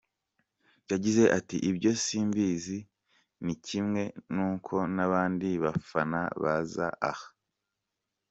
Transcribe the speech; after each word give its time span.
Yagize 0.91 1.23
ati 1.37 1.55
“Ibyo 1.69 1.91
simbizi, 2.03 2.77
ni 3.43 3.55
kimwe 3.65 4.01
n’uko 4.33 4.75
n’abandi 4.95 5.47
bafana 5.63 6.19
baza 6.43 6.87
aha. 7.11 7.27